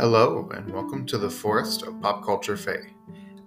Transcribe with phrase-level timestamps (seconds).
[0.00, 2.88] Hello, and welcome to the Forest of Pop Culture Fae.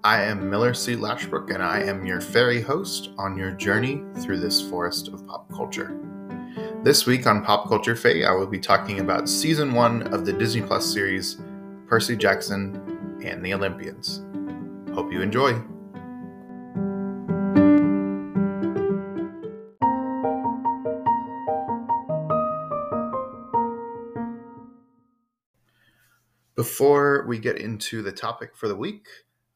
[0.04, 0.96] I am Miller C.
[0.96, 5.52] Lashbrook, and I am your fairy host on your journey through this forest of pop
[5.52, 6.00] culture.
[6.84, 10.34] This week on Pop Culture Fae, I will be talking about season one of the
[10.34, 11.42] Disney Plus series
[11.88, 14.22] Percy Jackson and the Olympians.
[14.94, 15.60] Hope you enjoy.
[26.63, 29.05] Before we get into the topic for the week,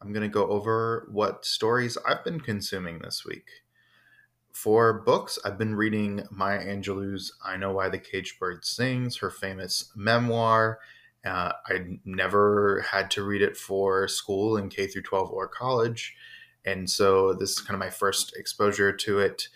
[0.01, 3.47] I'm going to go over what stories I've been consuming this week.
[4.51, 9.29] For books, I've been reading Maya Angelou's I Know Why the Caged Bird Sings, her
[9.29, 10.79] famous memoir.
[11.25, 16.13] Uh, I never had to read it for school in K through 12 or college.
[16.65, 19.47] And so this is kind of my first exposure to it.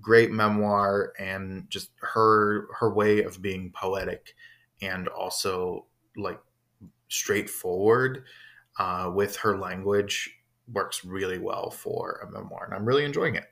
[0.00, 4.34] Great memoir and just her her way of being poetic
[4.80, 5.84] and also
[6.16, 6.40] like
[7.08, 8.24] straightforward
[8.78, 10.38] uh, with her language
[10.72, 13.44] works really well for a memoir, and I'm really enjoying it.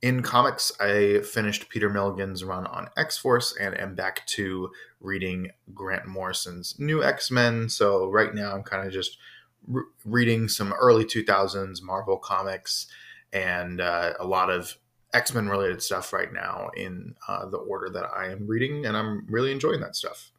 [0.00, 5.50] In comics, I finished Peter Milligan's run on X Force and am back to reading
[5.72, 7.68] Grant Morrison's new X Men.
[7.68, 9.18] So, right now, I'm kind of just
[9.66, 12.88] re- reading some early 2000s Marvel comics
[13.32, 14.76] and uh, a lot of
[15.14, 18.96] X Men related stuff right now in uh, the order that I am reading, and
[18.96, 20.32] I'm really enjoying that stuff.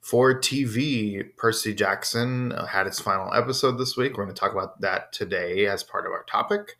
[0.00, 4.16] For TV, Percy Jackson uh, had its final episode this week.
[4.16, 6.76] We're going to talk about that today as part of our topic.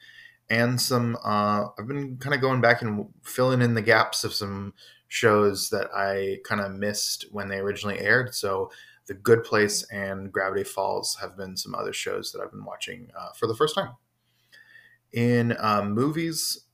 [0.48, 4.32] And some, uh, I've been kind of going back and filling in the gaps of
[4.32, 4.72] some
[5.08, 8.34] shows that I kind of missed when they originally aired.
[8.34, 8.70] So,
[9.06, 13.08] The Good Place and Gravity Falls have been some other shows that I've been watching
[13.18, 13.90] uh, for the first time.
[15.12, 16.66] In uh, movies,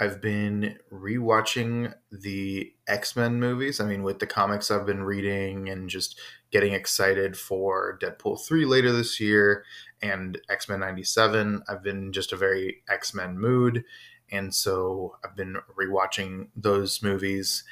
[0.00, 3.80] I've been rewatching the X Men movies.
[3.80, 6.18] I mean, with the comics I've been reading and just
[6.50, 9.64] getting excited for Deadpool 3 later this year
[10.02, 13.84] and X Men 97, I've been just a very X Men mood.
[14.32, 17.62] And so I've been rewatching those movies.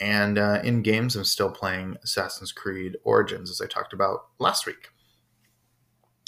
[0.00, 4.66] And uh, in games, I'm still playing Assassin's Creed Origins, as I talked about last
[4.66, 4.88] week.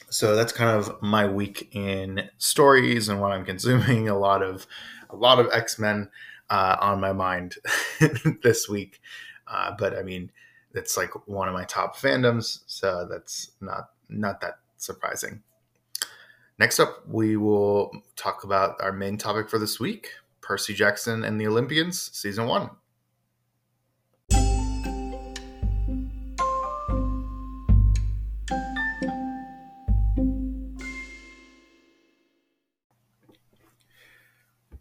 [0.08, 4.08] So that's kind of my week in stories and what I'm consuming.
[4.16, 4.66] A lot of
[5.16, 6.10] a lot of X Men
[6.50, 7.56] uh, on my mind
[8.42, 9.00] this week.
[9.48, 10.30] Uh, but I mean,
[10.74, 15.42] it's like one of my top fandoms, so that's not not that surprising.
[16.58, 20.10] Next up, we will talk about our main topic for this week:
[20.40, 22.70] Percy Jackson and the Olympians, season one.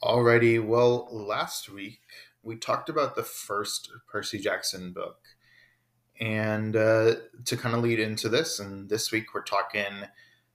[0.06, 2.02] Alrighty, well, last week
[2.44, 5.18] we talked about the first Percy Jackson book.
[6.22, 10.04] And uh, to kind of lead into this, and this week we're talking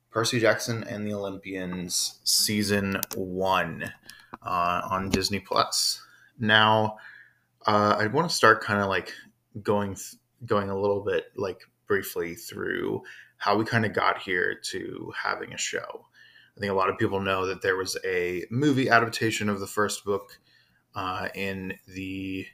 [0.09, 3.93] Percy Jackson and the Olympians season one
[4.41, 6.01] uh, on Disney Plus.
[6.39, 6.99] Now,
[7.67, 9.13] uh, I want to start kind of like
[9.61, 10.15] going th-
[10.47, 11.59] going a little bit like
[11.89, 13.03] briefly through
[13.37, 16.07] how we kind of got here to having a show.
[16.57, 19.67] I think a lot of people know that there was a movie adaptation of the
[19.67, 20.39] first book
[20.95, 22.47] uh, in the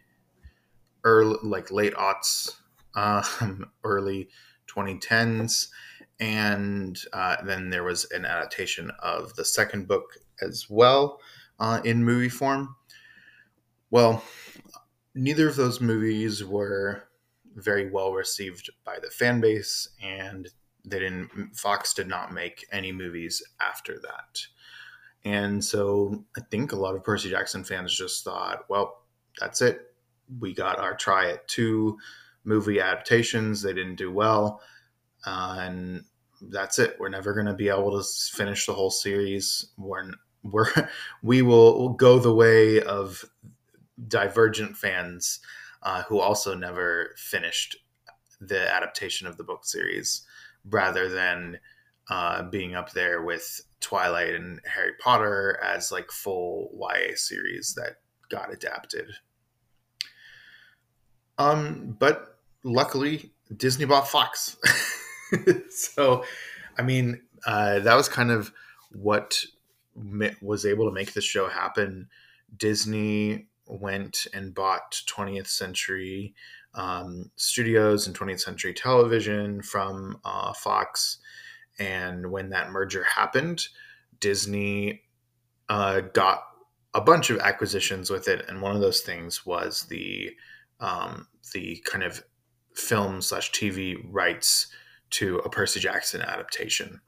[1.05, 2.57] early, like late aughts,
[2.95, 4.29] um, early
[4.69, 5.69] 2010s,
[6.21, 10.05] and uh, then there was an adaptation of the second book
[10.43, 11.21] as well
[11.59, 12.77] uh, in movie form.
[13.91, 14.23] Well,
[15.15, 17.05] neither of those movies were
[17.55, 20.49] very well received by the fan base, and
[20.87, 24.47] they didn't fox did not make any movies after that.
[25.25, 29.03] And so i think a lot of percy jackson fans just thought well
[29.39, 29.95] that's it.
[30.41, 31.99] We got our try at two
[32.45, 33.63] movie adaptations.
[33.63, 34.61] They didn't do well.
[35.25, 36.05] Uh, and
[36.41, 36.97] that's it.
[36.99, 39.67] We're never going to be able to finish the whole series.
[39.77, 40.11] We're,
[40.43, 40.89] we're
[41.23, 43.25] we will we'll go the way of
[44.09, 45.41] divergent fans
[45.83, 47.77] uh, who also never finished
[48.41, 50.26] the adaptation of the book series
[50.71, 51.59] rather than
[52.09, 57.97] uh, being up there with Twilight and Harry Potter as like full YA series that
[58.29, 59.11] got adapted.
[61.39, 64.57] Um, but luckily Disney bought Fox,
[65.71, 66.25] so
[66.79, 68.53] I mean uh, that was kind of
[68.93, 69.45] what
[70.41, 72.09] was able to make the show happen.
[72.57, 76.35] Disney went and bought 20th Century
[76.77, 81.19] um, studios and 20th Century Television from uh, Fox.
[81.79, 83.67] And when that merger happened,
[84.21, 85.03] Disney
[85.69, 86.45] uh, got
[86.95, 90.31] a bunch of acquisitions with it, and one of those things was the
[90.81, 92.23] um, the kind of
[92.75, 94.69] film slash TV rights
[95.11, 97.01] to a Percy Jackson adaptation,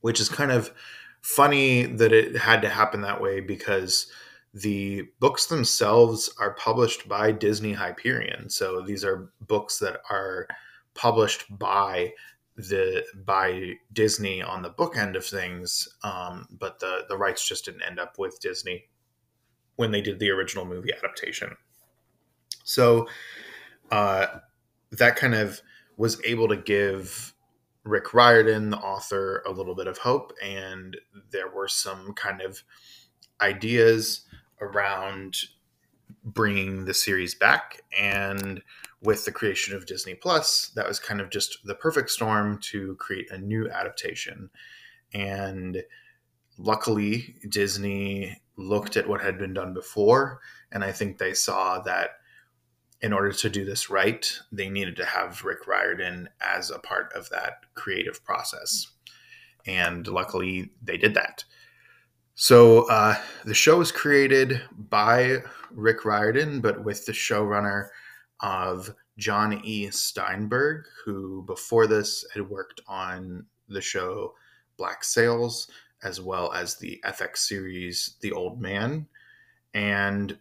[0.00, 0.72] which is kind of
[1.20, 4.10] funny that it had to happen that way because
[4.54, 8.48] the books themselves are published by Disney Hyperion.
[8.48, 10.46] So these are books that are
[10.94, 12.12] published by
[12.56, 17.64] the by Disney on the book end of things, um, but the the rights just
[17.64, 18.84] didn't end up with Disney
[19.74, 21.56] when they did the original movie adaptation.
[22.62, 23.08] So
[23.90, 24.26] uh,
[24.92, 25.60] that kind of
[25.96, 27.34] was able to give
[27.82, 30.96] Rick Riordan, the author, a little bit of hope, and
[31.32, 32.62] there were some kind of
[33.40, 34.24] ideas
[34.64, 35.36] around
[36.24, 38.62] bringing the series back and
[39.02, 42.96] with the creation of Disney Plus, that was kind of just the perfect storm to
[42.96, 44.48] create a new adaptation.
[45.12, 45.82] And
[46.56, 50.40] luckily, Disney looked at what had been done before,
[50.72, 52.12] and I think they saw that
[53.02, 57.12] in order to do this right, they needed to have Rick Riordan as a part
[57.12, 58.86] of that creative process.
[59.66, 61.44] And luckily, they did that.
[62.36, 64.60] So uh, the show was created
[64.90, 65.38] by
[65.70, 67.88] Rick Riordan, but with the showrunner
[68.40, 69.88] of John E.
[69.90, 74.34] Steinberg, who before this had worked on the show
[74.76, 75.70] Black Sails,
[76.02, 79.06] as well as the FX series The Old Man.
[79.72, 80.36] And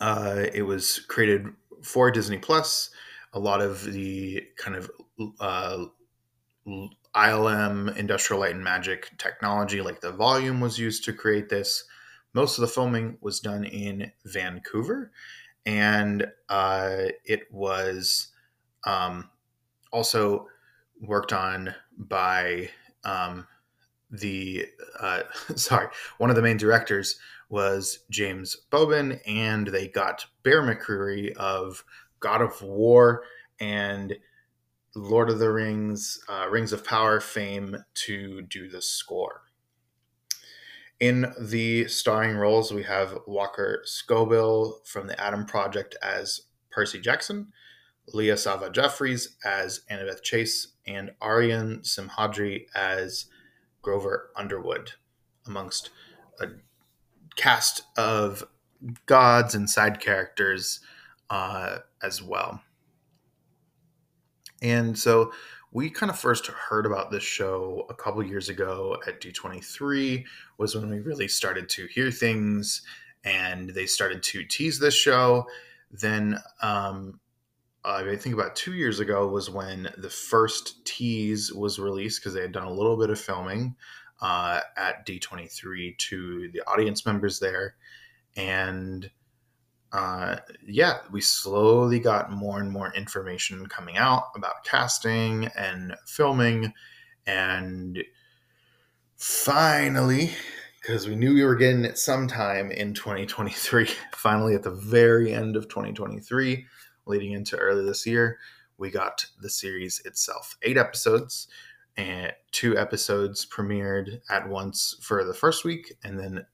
[0.00, 1.46] uh, it was created
[1.82, 2.90] for Disney Plus.
[3.34, 4.90] A lot of the kind of
[5.38, 5.84] uh,
[7.14, 11.84] ILM, Industrial Light and Magic technology, like the volume, was used to create this.
[12.32, 15.10] Most of the filming was done in Vancouver,
[15.66, 18.28] and uh, it was
[18.84, 19.28] um,
[19.92, 20.46] also
[21.00, 22.70] worked on by
[23.04, 23.46] um,
[24.10, 24.66] the
[25.00, 25.22] uh,
[25.56, 27.18] sorry one of the main directors
[27.48, 31.84] was James Bobin, and they got Bear McCreary of
[32.20, 33.24] God of War
[33.58, 34.16] and
[34.94, 39.42] Lord of the Rings, uh, Rings of Power fame to do the score.
[40.98, 47.52] In the starring roles, we have Walker Scobell from the Adam Project as Percy Jackson,
[48.12, 53.26] Leah Sava Jeffries as Annabeth Chase, and Aryan Simhadri as
[53.80, 54.92] Grover Underwood,
[55.46, 55.90] amongst
[56.40, 56.48] a
[57.36, 58.44] cast of
[59.06, 60.80] gods and side characters
[61.30, 62.60] uh, as well.
[64.62, 65.32] And so
[65.72, 70.24] we kind of first heard about this show a couple years ago at D23
[70.58, 72.82] was when we really started to hear things
[73.24, 75.46] and they started to tease this show.
[75.90, 77.20] Then um,
[77.84, 82.42] I think about two years ago was when the first tease was released because they
[82.42, 83.76] had done a little bit of filming
[84.20, 87.76] uh, at D23 to the audience members there.
[88.36, 89.10] And
[89.92, 96.72] uh, yeah, we slowly got more and more information coming out about casting and filming.
[97.26, 98.02] And
[99.16, 100.30] finally,
[100.80, 105.56] because we knew we were getting it sometime in 2023, finally at the very end
[105.56, 106.66] of 2023,
[107.06, 108.38] leading into early this year,
[108.78, 110.56] we got the series itself.
[110.62, 111.48] Eight episodes,
[111.96, 116.46] and two episodes premiered at once for the first week, and then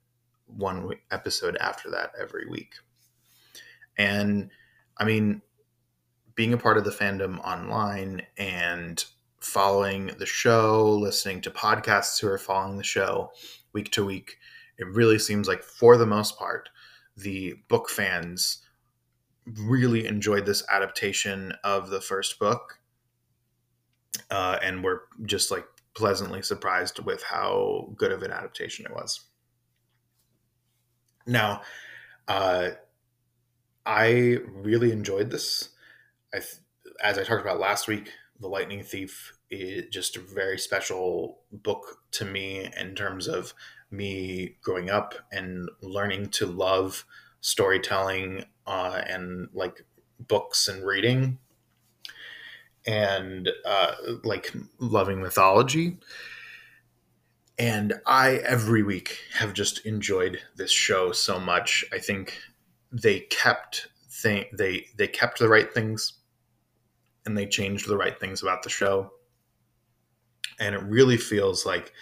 [0.47, 2.73] one episode after that every week.
[3.97, 4.49] And
[4.97, 5.41] I mean,
[6.35, 9.03] being a part of the fandom online and
[9.39, 13.31] following the show, listening to podcasts who are following the show
[13.73, 14.37] week to week,
[14.77, 16.69] it really seems like for the most part,
[17.15, 18.59] the book fans
[19.45, 22.79] really enjoyed this adaptation of the first book.
[24.29, 29.21] Uh, and were just like pleasantly surprised with how good of an adaptation it was.
[31.25, 31.61] Now,
[32.27, 32.71] uh,
[33.87, 35.69] I really enjoyed this.
[36.33, 36.41] I,
[37.01, 41.99] as I talked about last week, The Lightning Thief is just a very special book
[42.11, 43.53] to me in terms of
[43.89, 47.05] me growing up and learning to love
[47.39, 49.85] storytelling uh, and like
[50.19, 51.37] books and reading
[52.85, 53.93] and uh,
[54.25, 55.97] like loving mythology.
[57.57, 61.85] And I every week have just enjoyed this show so much.
[61.93, 62.37] I think
[62.91, 66.13] they kept thing they they kept the right things
[67.25, 69.11] and they changed the right things about the show.
[70.59, 71.93] And it really feels like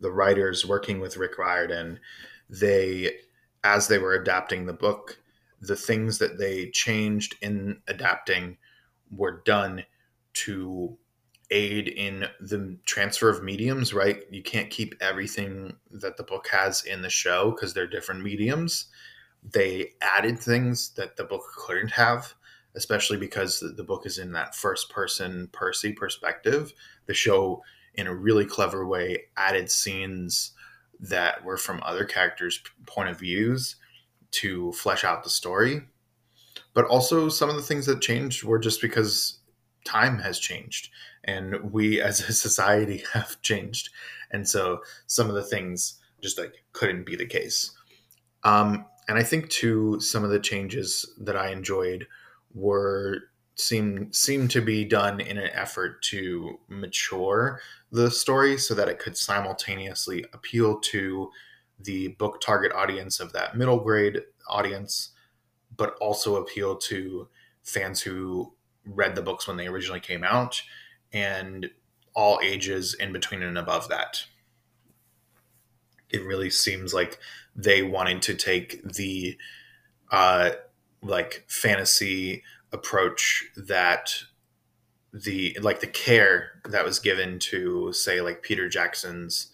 [0.00, 1.98] the writers working with rick riordan
[2.50, 3.12] they
[3.62, 5.18] as they were adapting the book
[5.60, 8.58] the things that they changed in adapting
[9.10, 9.82] were done
[10.34, 10.98] to
[11.50, 14.24] aid in the transfer of mediums right?
[14.30, 18.86] You can't keep everything that the book has in the show because they're different mediums
[19.52, 22.34] they added things that the book couldn't have
[22.74, 26.72] especially because the, book is in that first person Percy perspective.
[27.06, 27.62] The show,
[27.94, 30.52] in a really clever way, added scenes
[31.00, 33.76] that were from other characters' point of views
[34.32, 35.82] to flesh out the story.
[36.72, 39.38] But also, some of the things that changed were just because
[39.84, 40.88] time has changed
[41.24, 43.90] and we as a society have changed.
[44.32, 47.70] And so, some of the things just like couldn't be the case.
[48.42, 52.06] Um, and I think too, some of the changes that I enjoyed
[52.54, 53.24] were
[53.56, 57.60] seem seem to be done in an effort to mature
[57.92, 61.30] the story so that it could simultaneously appeal to
[61.78, 65.10] the book target audience of that middle grade audience,
[65.76, 67.28] but also appeal to
[67.62, 68.52] fans who
[68.84, 70.62] read the books when they originally came out
[71.12, 71.70] and
[72.14, 74.24] all ages in between and above that.
[76.10, 77.18] It really seems like
[77.56, 79.36] they wanted to take the
[80.10, 80.50] uh,
[81.02, 82.42] like fantasy
[82.72, 84.24] approach that
[85.12, 89.48] the like the care that was given to say like Peter Jackson's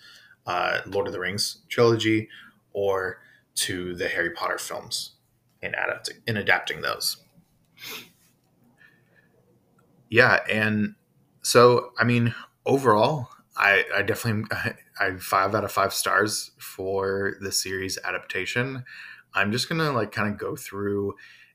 [0.47, 2.29] uh, Lord of the Rings trilogy
[2.73, 3.21] or
[3.57, 5.13] to the Harry Potter films
[5.61, 7.19] in adapting in adapting those.
[10.09, 10.95] Yeah, and
[11.43, 12.35] so I mean
[12.67, 14.45] overall, I, I definitely
[15.01, 18.85] I, five out of five stars for the series adaptation.
[19.35, 21.15] I'm just gonna like kind of go through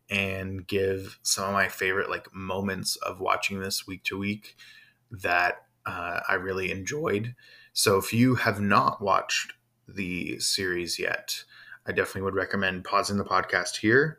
[0.10, 4.56] and give some of my favorite like moments of watching this week to week
[5.12, 7.36] that uh, I really enjoyed.
[7.74, 9.54] So if you have not watched
[9.88, 11.44] the series yet,
[11.86, 14.18] I definitely would recommend pausing the podcast here,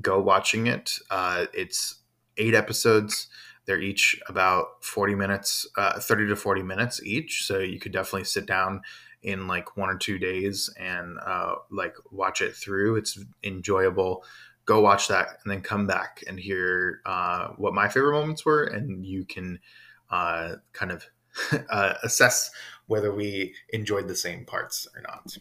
[0.00, 0.98] go watching it.
[1.10, 1.96] Uh, it's
[2.36, 3.28] eight episodes.
[3.64, 7.44] They're each about 40 minutes, uh, 30 to 40 minutes each.
[7.44, 8.82] So you could definitely sit down
[9.22, 12.96] in like one or two days and uh, like watch it through.
[12.96, 14.24] It's enjoyable
[14.64, 18.64] go watch that and then come back and hear uh, what my favorite moments were
[18.64, 19.58] and you can
[20.10, 21.06] uh, kind of
[21.70, 22.50] uh, assess
[22.86, 25.36] whether we enjoyed the same parts or not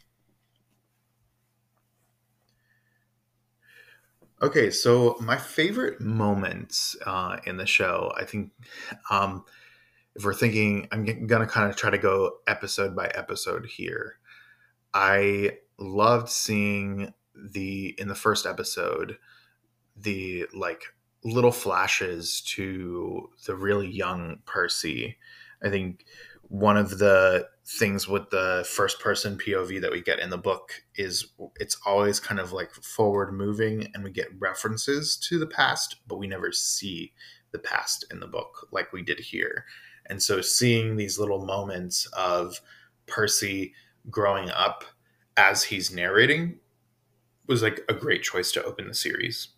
[4.41, 8.51] okay so my favorite moments uh, in the show i think
[9.09, 9.43] um,
[10.15, 14.15] if we're thinking i'm gonna kind of try to go episode by episode here
[14.93, 19.17] i loved seeing the in the first episode
[19.95, 20.83] the like
[21.23, 25.17] little flashes to the really young Percy.
[25.63, 26.05] I think
[26.43, 27.47] one of the
[27.77, 32.19] things with the first person POV that we get in the book is it's always
[32.19, 36.51] kind of like forward moving and we get references to the past, but we never
[36.51, 37.13] see
[37.51, 39.65] the past in the book like we did here.
[40.07, 42.59] And so seeing these little moments of
[43.07, 43.73] Percy
[44.09, 44.83] growing up
[45.37, 46.59] as he's narrating
[47.47, 49.49] was like a great choice to open the series.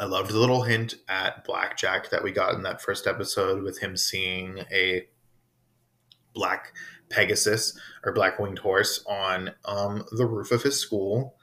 [0.00, 3.80] I loved the little hint at blackjack that we got in that first episode with
[3.80, 5.08] him seeing a
[6.34, 6.72] black
[7.08, 11.36] Pegasus or black winged horse on um, the roof of his school.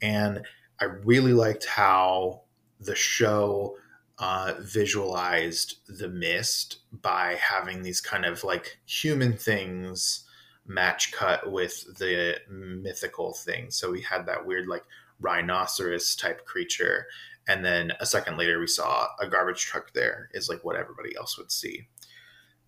[0.00, 0.44] And
[0.80, 2.42] I really liked how
[2.78, 3.76] the show
[4.18, 10.24] uh, visualized the mist by having these kind of like human things
[10.66, 13.70] match cut with the mythical thing.
[13.70, 14.84] So we had that weird like
[15.20, 17.06] rhinoceros type creature.
[17.48, 21.16] And then a second later, we saw a garbage truck there, is like what everybody
[21.16, 21.88] else would see.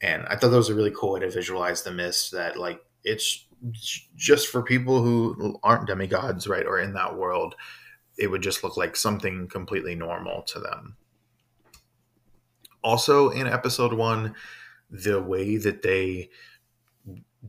[0.02, 2.84] And I thought that was a really cool way to visualize the mist that, like,
[3.04, 3.46] it's
[4.16, 7.54] just for people who aren't demigods, right, or in that world,
[8.18, 10.96] it would just look like something completely normal to them.
[12.82, 14.34] Also, in episode one,
[14.90, 16.30] the way that they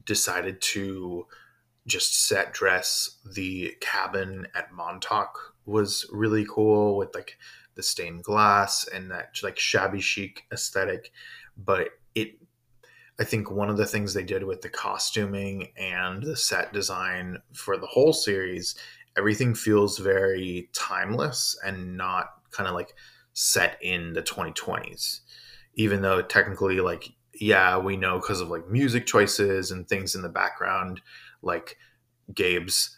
[0.05, 1.27] decided to
[1.88, 7.38] just set dress the cabin at Montauk was really cool with like
[7.75, 11.12] the stained glass and that like shabby chic aesthetic.
[11.57, 12.38] But it,
[13.20, 17.38] I think one of the things they did with the costuming and the set design
[17.53, 18.75] for the whole series,
[19.17, 22.96] everything feels very timeless and not kind of like
[23.34, 25.20] set in the 2020s.
[25.75, 30.22] Even though technically, like, yeah, we know because of like music choices and things in
[30.22, 31.01] the background,
[31.41, 31.77] like
[32.34, 32.98] Gabe's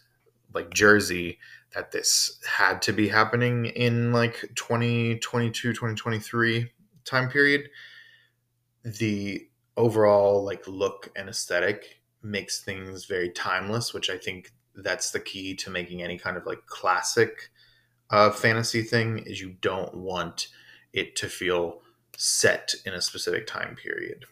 [0.54, 1.40] like jersey
[1.74, 6.72] that this had to be happening in like 2022 2023
[7.04, 7.70] time period
[8.84, 9.46] the
[9.78, 15.54] overall like look and aesthetic makes things very timeless which i think that's the key
[15.54, 17.50] to making any kind of like classic
[18.10, 20.48] uh, fantasy thing is you don't want
[20.94, 21.82] it to feel
[22.18, 24.26] set in a specific time period.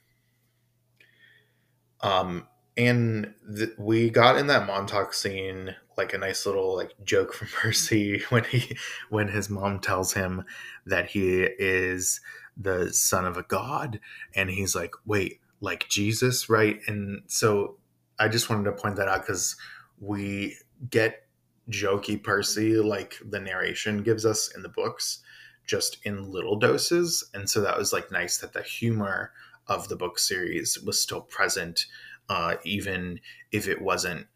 [2.02, 7.34] Um and th- we got in that Montauk scene like a nice little like joke
[7.34, 8.78] from Percy when he
[9.10, 10.44] when his mom tells him
[10.86, 12.20] that he is
[12.58, 14.00] the son of a god.
[14.36, 16.80] And he's like wait like Jesus right?
[16.88, 17.78] And so
[18.20, 19.56] I just wanted to point that out cuz
[20.00, 20.58] we
[20.90, 21.28] get
[21.70, 25.22] jokey Percy like the narration gives us in the books
[25.66, 27.24] just in little doses.
[27.34, 29.32] And so that was like nice that the humor
[29.68, 31.86] of the book series was still present
[32.30, 33.20] uh, even
[33.52, 34.28] if it wasn't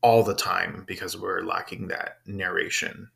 [0.00, 3.10] all the time because we're lacking that narration.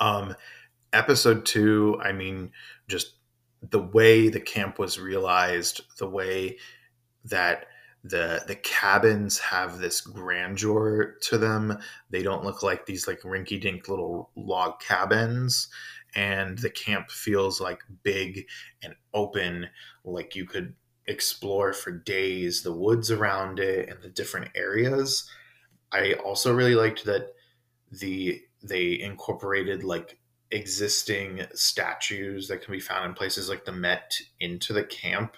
[0.00, 0.34] Um,
[0.92, 2.52] episode two, I mean,
[2.88, 3.14] just
[3.70, 6.58] the way the camp was realized, the way
[7.24, 7.66] that
[8.04, 11.78] the the cabins have this grandeur to them.
[12.10, 15.68] They don't look like these like rinky dink little log cabins.
[16.14, 18.46] And the camp feels like big
[18.82, 19.68] and open,
[20.04, 20.74] like you could
[21.06, 25.28] explore for days the woods around it and the different areas.
[25.90, 27.32] I also really liked that
[27.90, 30.18] the they incorporated like
[30.52, 35.36] existing statues that can be found in places like the Met into the camp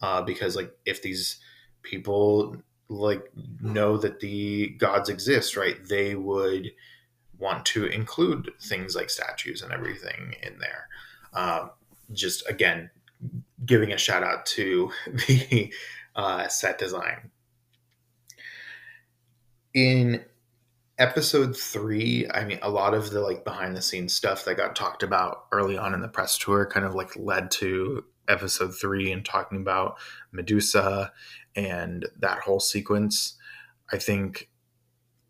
[0.00, 1.38] uh, because like if these
[1.82, 2.56] people
[2.88, 3.30] like
[3.60, 6.72] know that the gods exist, right, they would
[7.38, 10.88] want to include things like statues and everything in there.
[11.32, 11.68] Uh,
[12.12, 12.90] just again,
[13.64, 15.72] giving a shout out to the
[16.14, 17.30] uh, set design.
[19.74, 20.24] In
[20.98, 24.76] episode three, I mean, a lot of the like behind the scenes stuff that got
[24.76, 29.10] talked about early on in the press tour kind of like led to episode three
[29.10, 29.98] and talking about
[30.30, 31.12] Medusa
[31.56, 33.36] and that whole sequence.
[33.90, 34.50] I think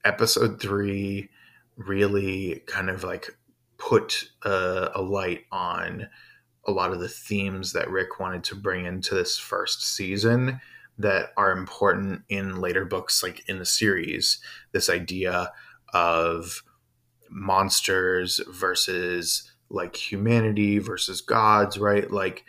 [0.05, 1.31] episode three
[1.77, 3.37] really kind of like
[3.79, 6.09] put a, a light on
[6.65, 10.61] a lot of the themes that Rick wanted to bring into this first season
[10.99, 14.41] that are important in later books, like in the series.
[14.73, 15.53] This idea
[15.93, 16.63] of
[17.31, 22.11] monsters versus like humanity versus gods, right?
[22.11, 22.45] Like,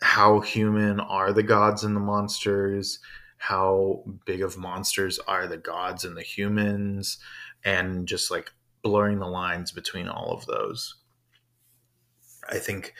[0.00, 2.98] how human are the gods and the monsters?
[3.36, 7.18] How big of monsters are the gods and the humans?
[7.64, 8.52] And just like
[8.82, 10.96] blurring the lines between all of those.
[12.48, 12.94] I think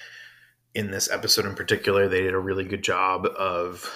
[0.74, 3.90] in this episode in particular, they did a really good job of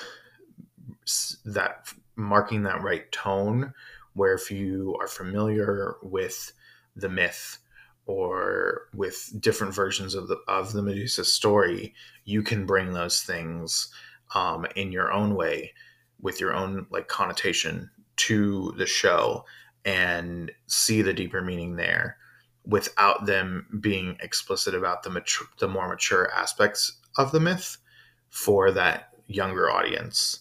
[1.44, 3.72] that marking that right tone.
[4.14, 6.52] Where if you are familiar with
[6.94, 7.58] the myth
[8.06, 13.92] or with different versions of the of the Medusa story, you can bring those things
[14.34, 15.72] um, in your own way
[16.20, 19.44] with your own like connotation to the show
[19.84, 22.16] and see the deeper meaning there
[22.64, 27.78] without them being explicit about the mature, the more mature aspects of the myth
[28.28, 30.40] for that younger audience.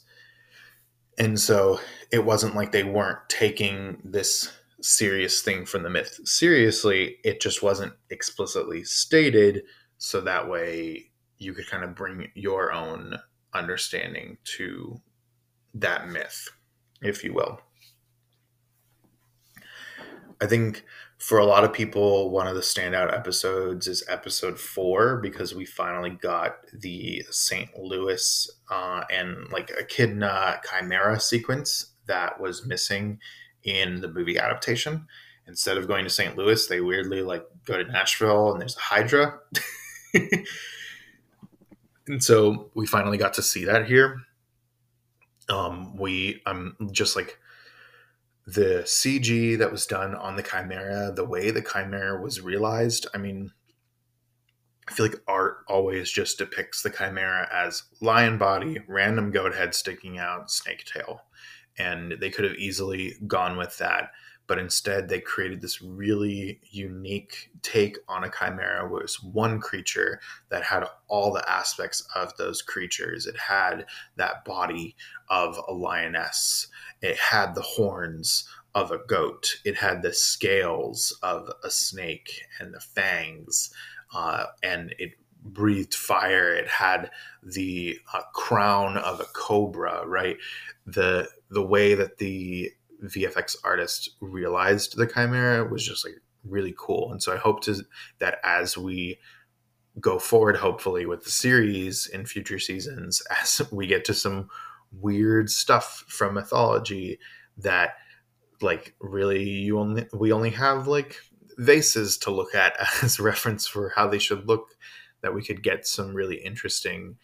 [1.18, 1.80] And so
[2.12, 4.52] it wasn't like they weren't taking this
[4.82, 9.64] serious thing from the myth seriously, it just wasn't explicitly stated
[9.98, 13.18] so that way you could kind of bring your own
[13.54, 15.02] understanding to
[15.74, 16.50] that myth,
[17.02, 17.60] if you will.
[20.42, 20.84] I think
[21.18, 25.66] for a lot of people, one of the standout episodes is episode four because we
[25.66, 27.70] finally got the St.
[27.78, 33.20] Louis uh, and like Echidna Chimera sequence that was missing
[33.64, 35.08] in the movie adaptation.
[35.48, 36.36] Instead of going to St.
[36.36, 39.40] Louis, they weirdly like go to Nashville and there's a Hydra.
[42.08, 44.18] and so we finally got to see that here.
[45.48, 47.40] Um, we, I'm just like,
[48.46, 53.18] the CG that was done on the Chimera, the way the Chimera was realized, I
[53.18, 53.52] mean,
[54.88, 59.74] I feel like art always just depicts the Chimera as lion body, random goat head
[59.74, 61.22] sticking out, snake tail.
[61.78, 64.12] And they could have easily gone with that
[64.48, 69.60] but instead they created this really unique take on a chimera where it was one
[69.60, 73.26] creature that had all the aspects of those creatures.
[73.26, 73.86] It had
[74.18, 74.96] that body
[75.30, 76.68] of a lioness.
[77.02, 79.56] It had the horns of a goat.
[79.64, 83.72] It had the scales of a snake and the fangs
[84.14, 86.54] uh, and it breathed fire.
[86.54, 87.12] It had
[87.44, 90.38] the uh, crown of a cobra right?
[90.86, 92.72] The the way that the
[93.04, 97.12] VFX artist realized the chimera was just like really cool.
[97.12, 97.84] And so I hope to
[98.20, 99.20] that as we
[100.00, 104.50] go forward, hopefully with the series in future seasons, as we get to some
[104.92, 107.20] weird stuff from mythology
[107.58, 107.96] that
[108.62, 111.18] like really you only we only have like
[111.58, 114.76] vases to look at as reference for how they should look
[115.22, 117.18] that we could get some really interesting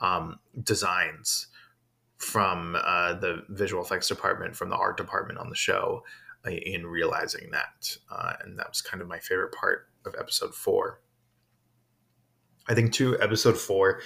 [0.00, 1.47] um, designs
[2.18, 6.02] from uh, the visual effects department, from the art department on the show.
[6.46, 7.96] in realizing that.
[8.10, 11.00] Uh, and that was kind of my favorite part of episode four.
[12.68, 14.00] I think, too, episode four,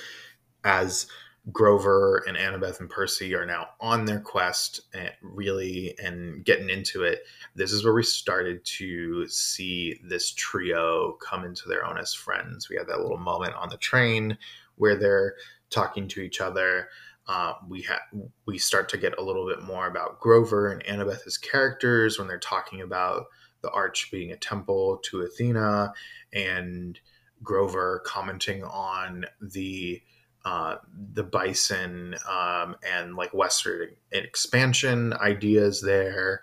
[0.65, 1.07] as
[1.51, 7.03] Grover and Annabeth and Percy are now on their quest and really and getting into
[7.03, 7.25] it.
[7.57, 12.69] This is where we started to see this trio come into their own as friends.
[12.69, 14.39] We had that little moment on the train
[14.77, 15.35] where they're
[15.69, 16.89] talking to each other.
[17.29, 18.01] Uh, we have
[18.47, 22.27] we start to get a little bit more about Grover and Annabeth as characters when
[22.27, 23.27] they're talking about
[23.63, 25.93] the arch being a temple to Athena
[26.33, 26.99] and
[27.43, 30.03] Grover commenting on the
[30.45, 30.77] uh,
[31.15, 36.43] the bison um, and like western expansion ideas there.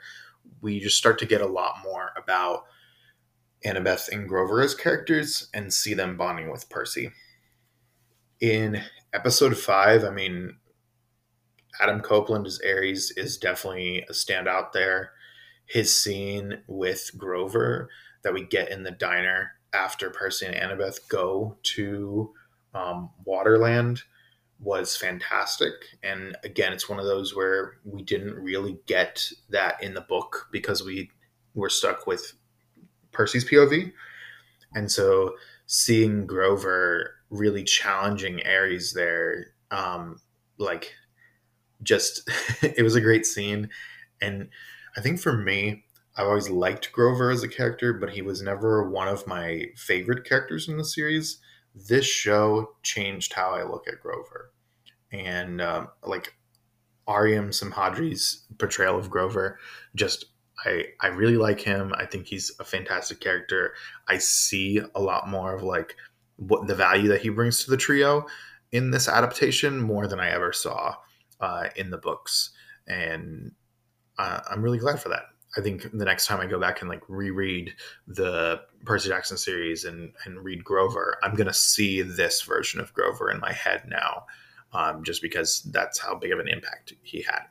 [0.62, 2.63] We just start to get a lot more about
[3.65, 7.12] annabeth and grover as characters and see them bonding with percy.
[8.39, 8.82] In
[9.13, 10.56] episode five i mean
[11.80, 15.12] adam copeland as ares is definitely a standout there
[15.65, 17.89] his scene with grover
[18.24, 22.34] that we get in the diner after percy and annabeth go to
[22.74, 24.02] um, Waterland
[24.60, 25.74] was fantastic.
[26.04, 30.48] And again, it's one of those where we didn't really get that in the book
[30.52, 31.10] because we
[31.56, 32.34] were stuck with
[33.12, 33.92] Percy's POV.
[34.74, 40.20] And so seeing Grover really challenging Ares there, um,
[40.58, 40.94] like
[41.84, 42.30] just
[42.62, 43.70] it was a great scene.
[44.22, 44.50] And
[44.98, 45.86] I think for me,
[46.18, 50.26] I've always liked Grover as a character, but he was never one of my favorite
[50.26, 51.39] characters in the series
[51.76, 54.52] this show changed how I look at Grover.
[55.12, 56.34] And um, like
[57.08, 59.60] Aryan Simhadri's portrayal of Grover,
[59.96, 60.26] just
[60.65, 61.94] I I really like him.
[61.98, 63.74] I think he's a fantastic character.
[64.08, 65.96] I see a lot more of like
[66.36, 68.26] what the value that he brings to the trio
[68.72, 70.96] in this adaptation more than I ever saw
[71.39, 72.52] uh, in the books,
[72.88, 73.52] and
[74.17, 75.23] uh, I'm really glad for that.
[75.58, 77.73] I think the next time I go back and like reread
[78.08, 83.32] the Percy Jackson series and and read Grover, I'm gonna see this version of Grover
[83.32, 84.25] in my head now,
[84.73, 87.43] um, just because that's how big of an impact he had.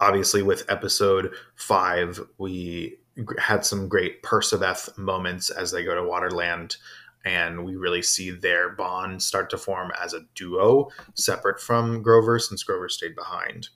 [0.00, 2.98] Obviously, with episode five, we
[3.38, 6.76] had some great Percabeth moments as they go to Waterland,
[7.24, 12.38] and we really see their bond start to form as a duo, separate from Grover,
[12.38, 13.68] since Grover stayed behind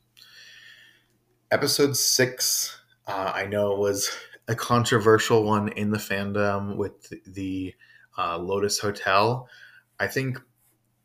[1.52, 4.10] episode six, uh, I know it was
[4.48, 7.74] a controversial one in the fandom with the
[8.16, 9.48] uh, Lotus Hotel.
[10.00, 10.40] I think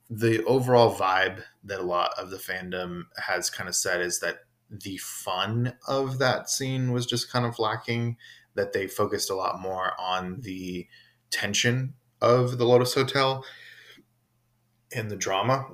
[0.09, 4.37] the overall vibe that a lot of the fandom has kind of said is that
[4.71, 8.15] the fun of that scene was just kind of lacking,
[8.55, 10.87] that they focused a lot more on the
[11.29, 13.43] tension of the Lotus Hotel
[14.95, 15.65] and the drama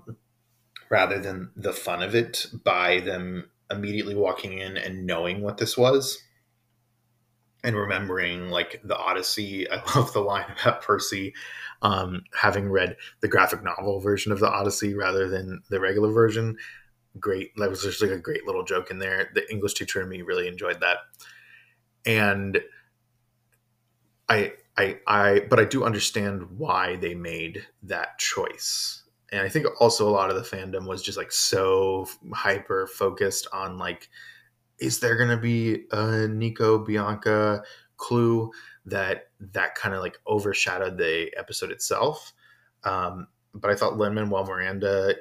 [0.89, 5.77] rather than the fun of it by them immediately walking in and knowing what this
[5.77, 6.21] was
[7.63, 9.69] and remembering like the Odyssey.
[9.71, 11.33] I love the line about Percy
[11.81, 16.57] um, having read the graphic novel version of the Odyssey rather than the regular version.
[17.19, 17.51] Great.
[17.57, 19.29] That was just like a great little joke in there.
[19.33, 20.97] The English teacher and me really enjoyed that.
[22.05, 22.59] And
[24.27, 29.65] I, I, I, but I do understand why they made that choice and I think
[29.81, 34.07] also a lot of the fandom was just like so hyper focused on like,
[34.79, 37.63] is there going to be a Nico Bianca
[37.97, 38.51] clue
[38.85, 42.31] that that kind of like overshadowed the episode itself.
[42.83, 45.15] Um, but I thought Lin Manuel Miranda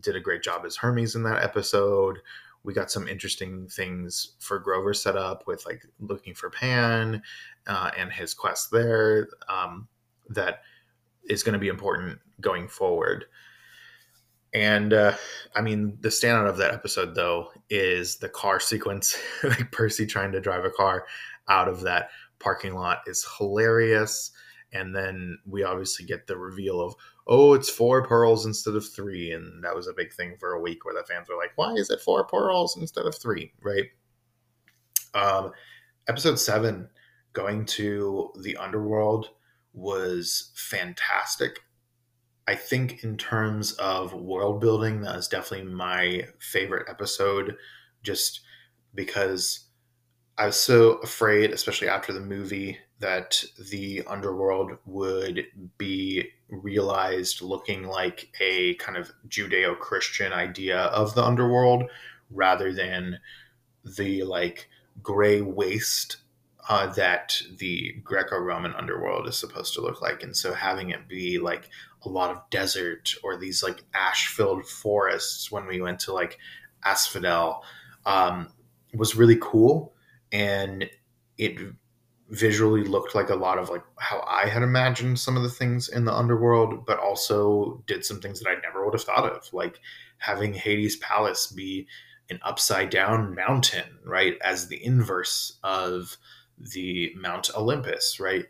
[0.00, 2.18] did a great job as Hermes in that episode.
[2.62, 7.22] We got some interesting things for Grover set up with like looking for Pan
[7.68, 9.86] uh, and his quest there um,
[10.30, 10.62] that
[11.28, 13.26] is going to be important going forward.
[14.54, 15.14] And uh,
[15.54, 19.16] I mean, the standout of that episode, though, is the car sequence.
[19.44, 21.06] like Percy trying to drive a car
[21.48, 24.30] out of that parking lot is hilarious.
[24.72, 26.94] And then we obviously get the reveal of,
[27.26, 29.32] oh, it's four pearls instead of three.
[29.32, 31.72] And that was a big thing for a week where the fans were like, why
[31.72, 33.52] is it four pearls instead of three?
[33.62, 33.86] Right.
[35.14, 35.52] Um,
[36.06, 36.88] episode seven,
[37.38, 39.30] going to the underworld,
[39.72, 41.60] was fantastic.
[42.48, 47.54] I think in terms of world building, that is definitely my favorite episode,
[48.02, 48.40] just
[48.92, 49.66] because
[50.36, 55.44] I was so afraid, especially after the movie, that the underworld would
[55.76, 61.84] be realized looking like a kind of Judeo Christian idea of the underworld
[62.30, 63.20] rather than
[63.84, 64.68] the like
[65.02, 66.16] gray waste
[66.68, 71.38] uh, that the Greco-Roman underworld is supposed to look like, and so having it be
[71.38, 71.68] like
[72.02, 76.38] a lot of desert or these like ash-filled forests when we went to like
[76.84, 77.64] Asphodel
[78.06, 78.48] um,
[78.94, 79.94] was really cool.
[80.32, 80.88] and
[81.38, 81.58] it
[82.30, 85.88] visually looked like a lot of like how I had imagined some of the things
[85.88, 89.50] in the underworld, but also did some things that I never would have thought of,
[89.52, 89.80] like
[90.18, 91.86] having Hades Palace be
[92.28, 96.18] an upside down mountain, right, as the inverse of
[96.60, 98.46] the Mount Olympus, right?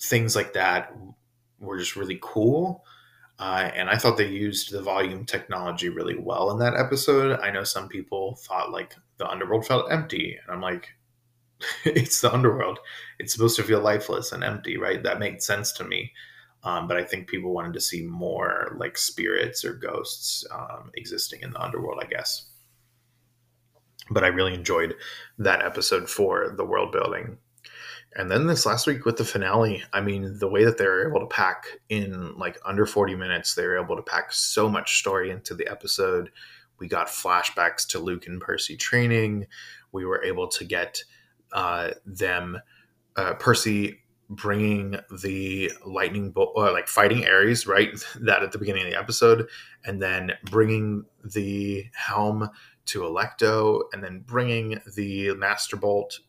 [0.00, 0.94] Things like that
[1.58, 2.84] were just really cool.
[3.38, 7.40] Uh, and I thought they used the volume technology really well in that episode.
[7.40, 10.88] I know some people thought like the underworld felt empty, and I'm like,
[11.84, 12.78] it's the underworld.
[13.18, 15.02] It's supposed to feel lifeless and empty, right?
[15.02, 16.12] That made sense to me.
[16.62, 21.42] Um, but I think people wanted to see more like spirits or ghosts um, existing
[21.42, 22.46] in the underworld, I guess.
[24.10, 24.94] But I really enjoyed
[25.38, 27.38] that episode for the world building.
[28.16, 31.08] And then this last week with the finale, I mean, the way that they were
[31.08, 34.98] able to pack in like under 40 minutes, they were able to pack so much
[34.98, 36.30] story into the episode.
[36.78, 39.46] We got flashbacks to Luke and Percy training.
[39.90, 41.02] We were able to get
[41.52, 42.58] uh, them,
[43.16, 44.00] uh, Percy
[44.30, 47.90] bringing the lightning bolt, or like fighting Ares, right?
[48.20, 49.48] That at the beginning of the episode,
[49.84, 52.48] and then bringing the helm
[52.86, 56.20] to Alecto, and then bringing the Master Bolt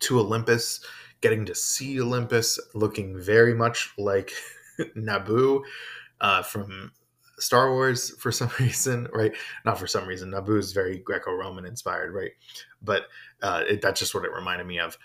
[0.00, 0.80] to Olympus,
[1.20, 4.32] getting to see Olympus looking very much like
[4.96, 5.62] Naboo
[6.20, 6.92] uh, from
[7.40, 9.32] Star Wars for some reason, right?
[9.64, 10.30] Not for some reason.
[10.30, 12.32] Naboo is very Greco-Roman inspired, right?
[12.82, 13.04] But
[13.42, 14.96] uh, it, that's just what it reminded me of.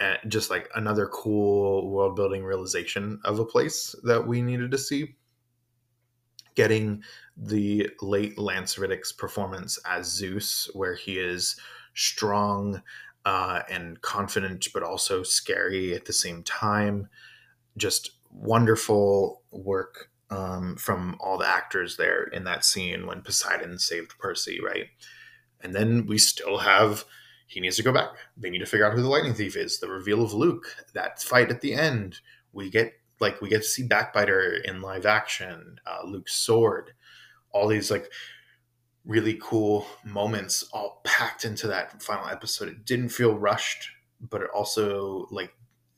[0.00, 4.78] And just like another cool world building realization of a place that we needed to
[4.78, 5.16] see.
[6.54, 7.02] Getting
[7.36, 11.56] the late Lance Reddick's performance as Zeus, where he is
[11.94, 12.82] strong
[13.24, 17.08] uh, and confident, but also scary at the same time.
[17.76, 24.18] Just wonderful work um, from all the actors there in that scene when Poseidon saved
[24.18, 24.86] Percy, right?
[25.60, 27.04] And then we still have
[27.48, 28.10] he needs to go back.
[28.36, 29.78] They need to figure out who the lightning thief is.
[29.78, 32.20] The reveal of Luke, that fight at the end.
[32.52, 36.92] We get like we get to see Backbiter in live action, uh, Luke's sword,
[37.50, 38.12] all these like
[39.08, 42.68] really cool moments all packed into that final episode.
[42.68, 43.90] It didn't feel rushed,
[44.20, 45.52] but it also like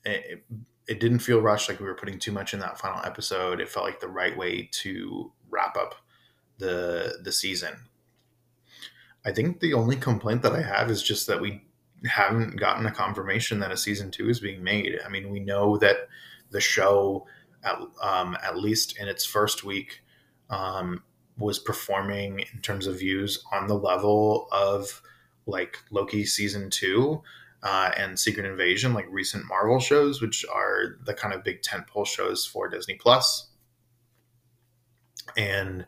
[0.05, 0.45] it,
[0.87, 3.61] it didn't feel rushed like we were putting too much in that final episode.
[3.61, 5.97] It felt like the right way to wrap up
[6.59, 7.75] the the season.
[9.25, 11.65] I think the only complaint that I have is just that we
[12.07, 14.99] haven't gotten a confirmation that a season two is being made.
[15.05, 16.09] I mean, we know that
[16.51, 17.27] the show,
[17.63, 20.03] at, um, at least in its first week,
[20.49, 21.03] um,
[21.41, 25.03] was performing in terms of views on the level of
[25.47, 27.23] like Loki season two
[27.63, 32.07] uh, and Secret Invasion, like recent Marvel shows, which are the kind of big tentpole
[32.07, 33.49] shows for Disney Plus.
[35.37, 35.87] And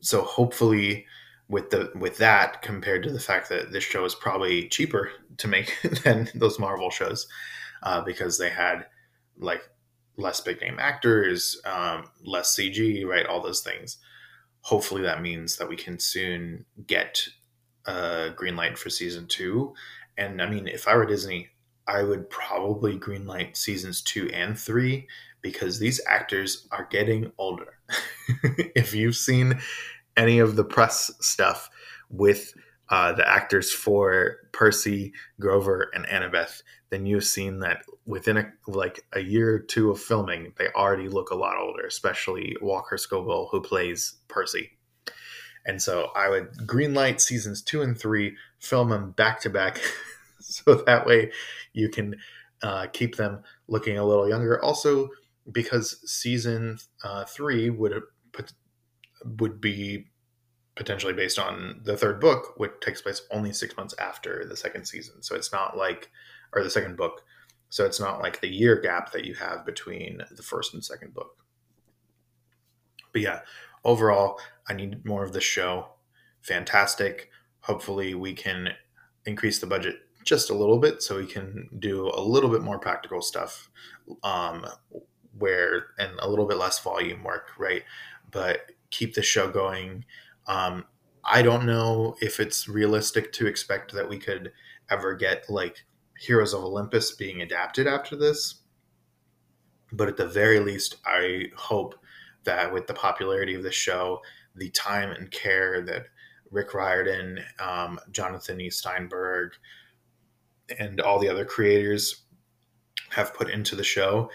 [0.00, 1.06] so hopefully
[1.48, 5.48] with the with that compared to the fact that this show is probably cheaper to
[5.48, 7.26] make than those Marvel shows
[7.82, 8.86] uh, because they had
[9.38, 9.62] like
[10.16, 13.26] less big name actors, um, less CG, right?
[13.26, 13.98] All those things.
[14.64, 17.26] Hopefully, that means that we can soon get
[17.86, 19.74] a green light for season two.
[20.16, 21.48] And I mean, if I were Disney,
[21.86, 25.06] I would probably greenlight seasons two and three
[25.42, 27.78] because these actors are getting older.
[28.74, 29.60] if you've seen
[30.16, 31.68] any of the press stuff
[32.08, 32.54] with
[32.88, 36.62] uh, the actors for Percy, Grover, and Annabeth,
[36.94, 41.08] then you've seen that within a like a year or two of filming, they already
[41.08, 44.70] look a lot older, especially Walker Scobell, who plays Percy.
[45.66, 49.80] And so I would greenlight seasons two and three, film them back to back,
[50.40, 51.32] so that way
[51.72, 52.16] you can
[52.62, 54.62] uh, keep them looking a little younger.
[54.62, 55.08] Also,
[55.50, 57.92] because season uh, three would
[59.24, 60.06] would be
[60.76, 64.86] potentially based on the third book, which takes place only six months after the second
[64.86, 65.22] season.
[65.22, 66.10] So it's not like,
[66.54, 67.22] or the second book.
[67.68, 71.12] So it's not like the year gap that you have between the first and second
[71.12, 71.36] book.
[73.12, 73.40] But yeah,
[73.84, 74.38] overall,
[74.68, 75.88] I need more of the show.
[76.42, 77.30] Fantastic.
[77.60, 78.68] Hopefully, we can
[79.26, 82.78] increase the budget just a little bit so we can do a little bit more
[82.78, 83.70] practical stuff
[84.22, 84.66] um,
[85.38, 87.82] where and a little bit less volume work, right?
[88.30, 90.04] But keep the show going
[90.46, 90.84] um,
[91.24, 94.52] I don't know if it's realistic to expect that we could
[94.90, 95.84] ever get like
[96.24, 98.56] Heroes of Olympus being adapted after this.
[99.92, 101.94] But at the very least, I hope
[102.44, 104.20] that with the popularity of the show,
[104.54, 106.06] the time and care that
[106.50, 108.70] Rick Riordan, um, Jonathan E.
[108.70, 109.52] Steinberg,
[110.78, 112.22] and all the other creators
[113.10, 114.30] have put into the show,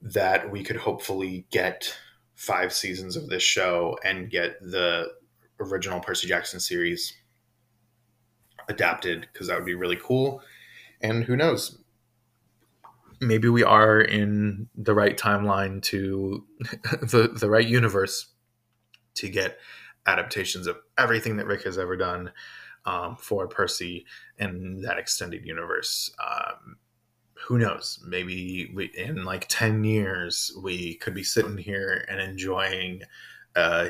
[0.00, 1.96] that we could hopefully get
[2.34, 5.06] five seasons of this show and get the
[5.60, 7.14] original Percy Jackson series
[8.68, 10.42] adapted because that would be really cool.
[11.02, 11.78] And who knows?
[13.20, 16.44] Maybe we are in the right timeline to
[17.02, 18.32] the the right universe
[19.14, 19.58] to get
[20.06, 22.32] adaptations of everything that Rick has ever done
[22.84, 24.06] um, for Percy
[24.38, 26.10] and that extended universe.
[26.22, 26.76] Um,
[27.46, 28.00] who knows?
[28.06, 33.02] Maybe we, in like 10 years, we could be sitting here and enjoying
[33.56, 33.88] uh,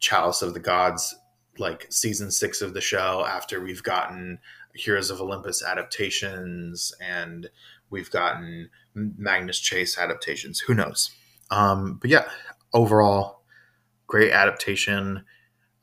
[0.00, 1.14] Chalice of the Gods,
[1.58, 4.38] like season six of the show, after we've gotten
[4.74, 7.50] Heroes of Olympus adaptations and
[7.90, 10.60] we've gotten Magnus Chase adaptations.
[10.60, 11.10] Who knows?
[11.50, 12.28] Um, but yeah,
[12.72, 13.42] overall,
[14.06, 15.24] great adaptation.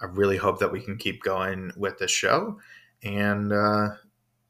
[0.01, 2.59] I really hope that we can keep going with this show.
[3.03, 3.89] And uh,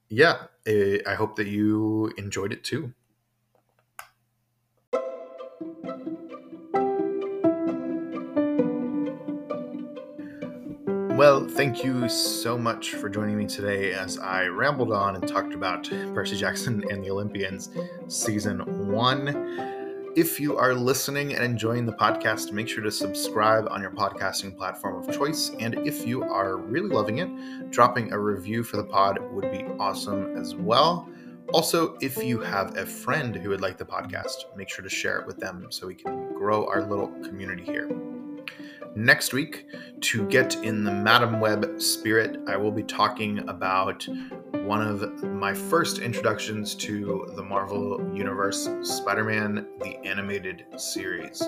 [0.09, 2.93] yeah, I hope that you enjoyed it too.
[11.15, 15.53] Well, thank you so much for joining me today as I rambled on and talked
[15.53, 17.69] about Percy Jackson and the Olympians
[18.09, 18.59] season
[18.91, 20.11] one.
[20.17, 24.57] If you are listening and enjoying the podcast, make sure to subscribe on your podcasting
[24.57, 25.51] platform of choice.
[25.57, 29.63] And if you are really loving it, dropping a review for the pod would be
[29.79, 31.07] awesome as well.
[31.53, 35.19] Also, if you have a friend who would like the podcast, make sure to share
[35.19, 38.14] it with them so we can grow our little community here.
[38.97, 39.65] Next week,
[39.99, 44.07] to get in the Madame Web spirit, I will be talking about
[44.53, 51.43] one of my first introductions to the Marvel Universe Spider Man, the animated series.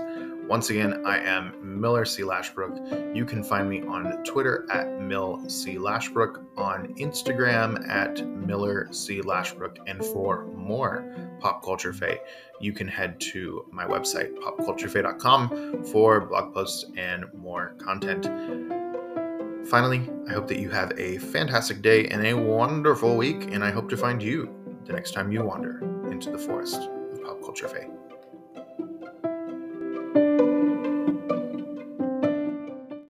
[0.48, 2.24] Once again, I am Miller C.
[2.24, 3.14] Lashbrook.
[3.14, 5.76] You can find me on Twitter at Mill C.
[5.76, 9.20] Lashbrook, on Instagram at Miller C.
[9.20, 12.22] Lashbrook, and for more Pop Culture Fae,
[12.62, 18.26] you can head to my website, popculturefae.com, for blog posts and more content.
[19.68, 23.72] Finally, I hope that you have a fantastic day and a wonderful week, and I
[23.72, 24.50] hope to find you
[24.86, 25.80] the next time you wander
[26.10, 27.97] into the forest of Pop Culture Fae.